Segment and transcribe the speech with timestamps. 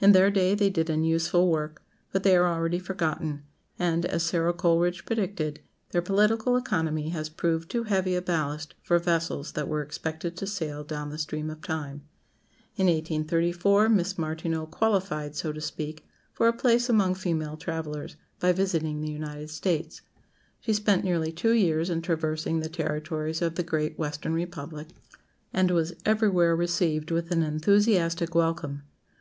[0.00, 1.80] In their day they did an useful work,
[2.10, 3.44] but they are already forgotten;
[3.78, 5.60] and, as Sara Coleridge predicted,
[5.92, 10.44] their political economy has proved too heavy a ballast for vessels that were expected to
[10.48, 12.02] sail down the stream of time.
[12.74, 18.50] In 1834 Miss Martineau "qualified," so to speak, for a place among female travellers, by
[18.50, 20.02] visiting the United States.
[20.58, 24.88] She spent nearly two years in traversing the territories of the Great Western Republic,
[25.52, 28.82] and was everywhere received with an enthusiastic welcome.